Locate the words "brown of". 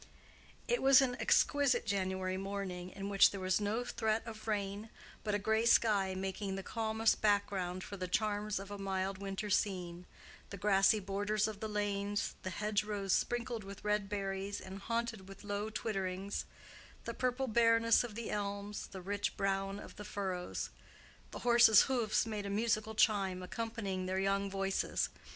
19.37-19.97